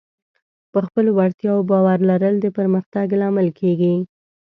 په 0.71 0.79
خپلو 0.85 1.09
وړتیاوو 1.17 1.67
باور 1.71 1.99
لرل 2.09 2.35
د 2.41 2.47
پرمختګ 2.57 3.07
لامل 3.21 3.47
کېږي. 3.59 3.95